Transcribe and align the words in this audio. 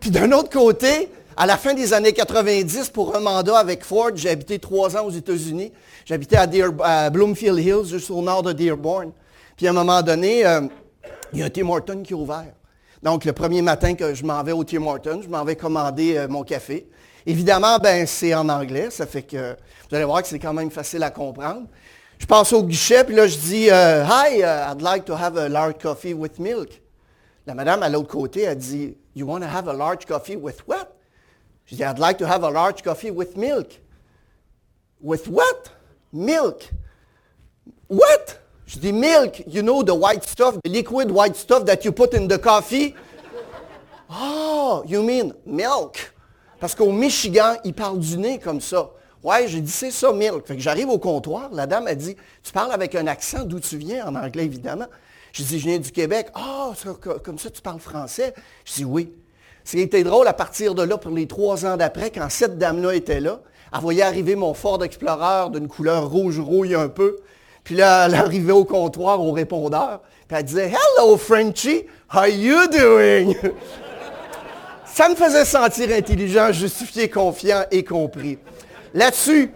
Puis 0.00 0.10
d'un 0.10 0.32
autre 0.32 0.48
côté, 0.48 1.10
à 1.36 1.44
la 1.44 1.58
fin 1.58 1.74
des 1.74 1.92
années 1.92 2.14
90, 2.14 2.88
pour 2.88 3.14
un 3.14 3.20
mandat 3.20 3.58
avec 3.58 3.84
Ford, 3.84 4.10
j'ai 4.14 4.30
habité 4.30 4.58
trois 4.58 4.96
ans 4.96 5.04
aux 5.04 5.10
États-Unis. 5.10 5.72
J'habitais 6.06 6.36
à, 6.36 6.48
à, 6.82 7.10
Bloomfield 7.10 7.58
Hills, 7.58 7.84
juste 7.84 8.10
au 8.10 8.22
nord 8.22 8.42
de 8.42 8.52
Dearborn. 8.52 9.12
Puis 9.56 9.66
à 9.66 9.70
un 9.70 9.74
moment 9.74 10.00
donné, 10.00 10.46
euh, 10.46 10.62
il 11.34 11.40
y 11.40 11.42
a 11.42 11.46
un 11.46 11.50
Tim 11.50 11.68
Horton 11.68 12.02
qui 12.02 12.14
est 12.14 12.16
ouvert. 12.16 12.52
Donc, 13.02 13.26
le 13.26 13.32
premier 13.32 13.60
matin 13.60 13.94
que 13.94 14.14
je 14.14 14.24
m'en 14.24 14.42
vais 14.42 14.52
au 14.52 14.64
Tim 14.64 14.86
Horton, 14.86 15.20
je 15.22 15.28
m'en 15.28 15.44
vais 15.44 15.56
commander 15.56 16.16
euh, 16.16 16.28
mon 16.28 16.44
café. 16.44 16.88
Évidemment, 17.26 17.78
ben, 17.78 18.06
c'est 18.06 18.34
en 18.34 18.48
anglais, 18.48 18.88
ça 18.90 19.06
fait 19.06 19.22
que 19.22 19.54
vous 19.88 19.96
allez 19.96 20.04
voir 20.04 20.22
que 20.22 20.28
c'est 20.28 20.38
quand 20.38 20.54
même 20.54 20.70
facile 20.70 21.02
à 21.02 21.10
comprendre. 21.10 21.66
Je 22.18 22.24
passe 22.26 22.54
au 22.54 22.62
guichet, 22.62 23.04
puis 23.04 23.14
là, 23.14 23.26
je 23.26 23.36
dis 23.36 23.68
euh, 23.70 24.04
Hi, 24.04 24.42
I'd 24.42 24.80
like 24.80 25.04
to 25.04 25.14
have 25.14 25.36
a 25.36 25.48
large 25.48 25.74
coffee 25.80 26.14
with 26.14 26.38
milk. 26.38 26.79
La 27.50 27.56
madame 27.56 27.82
à 27.82 27.88
l'autre 27.88 28.06
côté 28.06 28.46
a 28.46 28.54
dit 28.54 28.96
You 29.16 29.26
want 29.26 29.40
to 29.40 29.48
have 29.48 29.66
a 29.66 29.72
large 29.72 30.06
coffee 30.06 30.36
with 30.36 30.62
what? 30.68 30.86
Je 31.66 31.74
dis 31.74 31.82
I'd 31.82 31.98
like 31.98 32.16
to 32.18 32.24
have 32.24 32.44
a 32.44 32.48
large 32.48 32.84
coffee 32.84 33.10
with 33.10 33.36
milk. 33.36 33.72
With 35.00 35.26
what? 35.26 35.72
Milk. 36.12 36.70
What? 37.88 38.38
Je 38.66 38.78
dis 38.78 38.92
milk, 38.92 39.42
you 39.48 39.62
know 39.62 39.82
the 39.82 39.92
white 39.92 40.22
stuff, 40.22 40.58
the 40.62 40.70
liquid 40.70 41.10
white 41.10 41.34
stuff 41.34 41.64
that 41.64 41.84
you 41.84 41.90
put 41.90 42.14
in 42.14 42.28
the 42.28 42.38
coffee? 42.38 42.94
Oh, 44.08 44.84
you 44.86 45.02
mean 45.02 45.32
milk? 45.44 46.12
Parce 46.60 46.76
qu'au 46.76 46.92
Michigan, 46.92 47.56
ils 47.64 47.74
parlent 47.74 47.98
du 47.98 48.16
nez 48.16 48.38
comme 48.38 48.60
ça. 48.60 48.90
Ouais, 49.24 49.48
j'ai 49.48 49.60
dit, 49.60 49.72
c'est 49.72 49.90
ça, 49.90 50.12
milk. 50.12 50.46
Fait 50.46 50.54
que 50.54 50.62
j'arrive 50.62 50.88
au 50.88 50.98
comptoir, 50.98 51.50
la 51.52 51.66
dame 51.66 51.88
a 51.88 51.96
dit, 51.96 52.14
tu 52.44 52.52
parles 52.52 52.70
avec 52.70 52.94
un 52.94 53.08
accent 53.08 53.42
d'où 53.42 53.58
tu 53.58 53.76
viens, 53.76 54.06
en 54.06 54.14
anglais 54.14 54.44
évidemment. 54.44 54.86
J'ai 55.32 55.44
dit, 55.44 55.58
je 55.58 55.68
viens 55.68 55.78
du 55.78 55.92
Québec. 55.92 56.28
Ah, 56.34 56.72
comme 57.22 57.38
ça, 57.38 57.50
tu 57.50 57.62
parles 57.62 57.80
français? 57.80 58.34
Je 58.64 58.74
dis, 58.74 58.84
oui. 58.84 59.12
C'était 59.64 60.02
drôle 60.02 60.26
à 60.26 60.32
partir 60.32 60.74
de 60.74 60.82
là, 60.82 60.98
pour 60.98 61.12
les 61.12 61.26
trois 61.26 61.64
ans 61.66 61.76
d'après, 61.76 62.10
quand 62.10 62.28
cette 62.28 62.58
dame-là 62.58 62.94
était 62.94 63.20
là, 63.20 63.40
elle 63.72 63.80
voyait 63.80 64.02
arriver 64.02 64.34
mon 64.34 64.54
Ford 64.54 64.82
Explorer 64.82 65.50
d'une 65.50 65.68
couleur 65.68 66.08
rouge 66.08 66.40
rouille 66.40 66.74
un 66.74 66.88
peu. 66.88 67.18
Puis 67.62 67.76
là, 67.76 68.06
elle 68.06 68.14
arrivait 68.14 68.52
au 68.52 68.64
comptoir, 68.64 69.20
au 69.20 69.32
répondeur, 69.32 70.00
puis 70.26 70.36
elle 70.38 70.44
disait, 70.44 70.72
Hello 70.72 71.16
Frenchy, 71.16 71.84
how 72.12 72.24
you 72.24 72.66
doing? 72.68 73.34
Ça 74.86 75.08
me 75.08 75.14
faisait 75.14 75.44
sentir 75.44 75.92
intelligent, 75.92 76.52
justifié, 76.52 77.08
confiant 77.08 77.64
et 77.70 77.84
compris. 77.84 78.38
Là-dessus, 78.92 79.52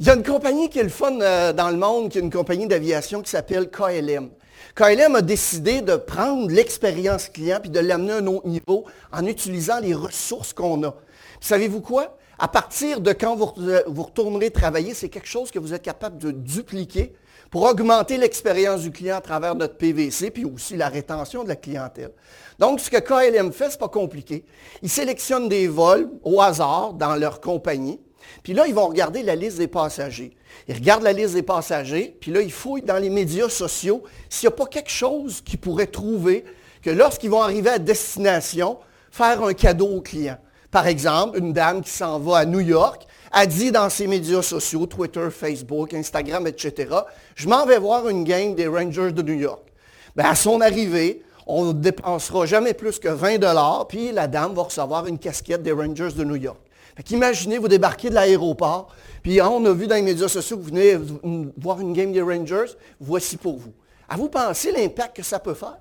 il 0.00 0.06
y 0.06 0.08
a 0.08 0.14
une 0.14 0.22
compagnie 0.22 0.70
qui 0.70 0.78
est 0.78 0.82
le 0.82 0.88
fun 0.88 1.20
euh, 1.20 1.52
dans 1.52 1.68
le 1.68 1.76
monde, 1.76 2.08
qui 2.08 2.16
est 2.16 2.22
une 2.22 2.32
compagnie 2.32 2.66
d'aviation 2.66 3.20
qui 3.20 3.30
s'appelle 3.30 3.70
KLM. 3.70 4.30
KLM 4.74 5.14
a 5.14 5.20
décidé 5.20 5.82
de 5.82 5.96
prendre 5.96 6.50
l'expérience 6.50 7.28
client 7.28 7.58
puis 7.60 7.68
de 7.68 7.80
l'amener 7.80 8.12
à 8.12 8.16
un 8.16 8.26
autre 8.26 8.46
niveau 8.46 8.86
en 9.12 9.26
utilisant 9.26 9.78
les 9.78 9.92
ressources 9.92 10.54
qu'on 10.54 10.82
a. 10.84 10.94
Savez-vous 11.42 11.82
quoi? 11.82 12.16
À 12.38 12.48
partir 12.48 13.02
de 13.02 13.12
quand 13.12 13.36
vous, 13.36 13.52
vous 13.88 14.02
retournerez 14.02 14.50
travailler, 14.50 14.94
c'est 14.94 15.10
quelque 15.10 15.28
chose 15.28 15.50
que 15.50 15.58
vous 15.58 15.74
êtes 15.74 15.82
capable 15.82 16.16
de 16.16 16.30
dupliquer 16.30 17.12
pour 17.50 17.64
augmenter 17.64 18.16
l'expérience 18.16 18.80
du 18.80 18.92
client 18.92 19.16
à 19.16 19.20
travers 19.20 19.54
notre 19.54 19.76
PVC, 19.76 20.30
puis 20.30 20.46
aussi 20.46 20.78
la 20.78 20.88
rétention 20.88 21.44
de 21.44 21.48
la 21.48 21.56
clientèle. 21.56 22.12
Donc, 22.58 22.80
ce 22.80 22.88
que 22.88 22.96
KLM 22.96 23.52
fait, 23.52 23.66
ce 23.66 23.72
n'est 23.72 23.78
pas 23.78 23.88
compliqué. 23.88 24.46
Ils 24.80 24.88
sélectionnent 24.88 25.50
des 25.50 25.68
vols 25.68 26.08
au 26.22 26.40
hasard 26.40 26.94
dans 26.94 27.16
leur 27.16 27.42
compagnie, 27.42 28.00
puis 28.42 28.52
là, 28.52 28.66
ils 28.66 28.74
vont 28.74 28.86
regarder 28.86 29.22
la 29.22 29.36
liste 29.36 29.58
des 29.58 29.68
passagers. 29.68 30.36
Ils 30.68 30.74
regardent 30.74 31.02
la 31.02 31.12
liste 31.12 31.34
des 31.34 31.42
passagers, 31.42 32.16
puis 32.20 32.30
là, 32.30 32.40
ils 32.42 32.52
fouillent 32.52 32.82
dans 32.82 32.98
les 32.98 33.10
médias 33.10 33.48
sociaux 33.48 34.02
s'il 34.28 34.48
n'y 34.48 34.54
a 34.54 34.56
pas 34.56 34.66
quelque 34.66 34.90
chose 34.90 35.40
qu'ils 35.40 35.58
pourraient 35.58 35.86
trouver 35.86 36.44
que 36.82 36.90
lorsqu'ils 36.90 37.30
vont 37.30 37.42
arriver 37.42 37.70
à 37.70 37.78
destination, 37.78 38.78
faire 39.10 39.42
un 39.42 39.52
cadeau 39.52 39.88
au 39.88 40.00
client. 40.00 40.38
Par 40.70 40.86
exemple, 40.86 41.38
une 41.38 41.52
dame 41.52 41.82
qui 41.82 41.90
s'en 41.90 42.18
va 42.18 42.38
à 42.38 42.44
New 42.44 42.60
York, 42.60 43.06
a 43.32 43.46
dit 43.46 43.70
dans 43.70 43.88
ses 43.88 44.06
médias 44.06 44.42
sociaux, 44.42 44.86
Twitter, 44.86 45.28
Facebook, 45.30 45.94
Instagram, 45.94 46.46
etc., 46.46 46.94
je 47.34 47.48
m'en 47.48 47.64
vais 47.64 47.78
voir 47.78 48.08
une 48.08 48.24
game 48.24 48.54
des 48.54 48.66
Rangers 48.66 49.12
de 49.12 49.22
New 49.22 49.34
York. 49.34 49.62
Ben, 50.16 50.26
à 50.26 50.34
son 50.34 50.60
arrivée, 50.60 51.22
on 51.46 51.66
ne 51.66 51.72
dépensera 51.72 52.46
jamais 52.46 52.74
plus 52.74 52.98
que 52.98 53.08
20 53.08 53.38
dollars, 53.38 53.86
puis 53.88 54.12
la 54.12 54.26
dame 54.26 54.54
va 54.54 54.62
recevoir 54.62 55.06
une 55.06 55.18
casquette 55.18 55.62
des 55.62 55.72
Rangers 55.72 56.12
de 56.16 56.24
New 56.24 56.36
York. 56.36 56.58
Imaginez, 57.10 57.58
vous 57.58 57.68
débarquez 57.68 58.10
de 58.10 58.14
l'aéroport, 58.14 58.88
puis 59.22 59.40
on 59.40 59.64
a 59.64 59.72
vu 59.72 59.86
dans 59.86 59.94
les 59.94 60.02
médias 60.02 60.28
sociaux 60.28 60.56
que 60.58 60.62
vous 60.62 60.68
venez 60.68 60.98
voir 61.56 61.80
une 61.80 61.92
game 61.92 62.12
des 62.12 62.22
Rangers, 62.22 62.72
voici 63.00 63.36
pour 63.36 63.58
vous. 63.58 63.72
À 64.08 64.16
vous 64.16 64.28
penser 64.28 64.72
l'impact 64.72 65.16
que 65.16 65.22
ça 65.22 65.38
peut 65.38 65.54
faire? 65.54 65.78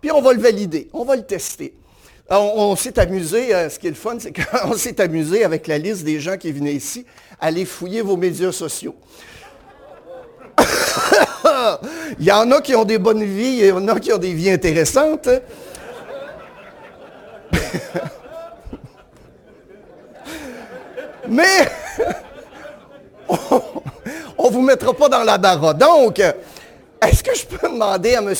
Puis 0.00 0.12
on 0.12 0.22
va 0.22 0.32
le 0.32 0.40
valider, 0.40 0.88
on 0.92 1.04
va 1.04 1.16
le 1.16 1.26
tester. 1.26 1.74
On, 2.30 2.76
s'est 2.76 2.98
amusé, 2.98 3.54
euh, 3.54 3.70
ce 3.70 3.78
qui 3.78 3.86
est 3.86 3.90
le 3.90 3.96
fun, 3.96 4.16
c'est 4.18 4.32
qu'on 4.32 4.72
s'est 4.76 5.00
amusé 5.00 5.44
avec 5.44 5.66
la 5.66 5.78
liste 5.78 6.04
des 6.04 6.20
gens 6.20 6.36
qui 6.36 6.52
venaient 6.52 6.74
ici, 6.74 7.06
aller 7.40 7.64
fouiller 7.64 8.02
vos 8.02 8.18
médias 8.18 8.52
sociaux. 8.52 8.94
il 12.18 12.26
y 12.26 12.30
en 12.30 12.50
a 12.50 12.60
qui 12.60 12.74
ont 12.74 12.84
des 12.84 12.98
bonnes 12.98 13.24
vies, 13.24 13.60
il 13.60 13.66
y 13.66 13.72
en 13.72 13.88
a 13.88 13.98
qui 13.98 14.12
ont 14.12 14.18
des 14.18 14.34
vies 14.34 14.50
intéressantes. 14.50 15.28
Mais 21.28 21.68
on 24.38 24.48
ne 24.48 24.50
vous 24.50 24.62
mettra 24.62 24.94
pas 24.94 25.08
dans 25.08 25.24
la 25.24 25.38
barre. 25.38 25.74
Donc, 25.74 26.18
est-ce 26.20 27.22
que 27.22 27.34
je 27.34 27.46
peux 27.46 27.68
demander 27.68 28.14
à 28.14 28.22
M. 28.22 28.34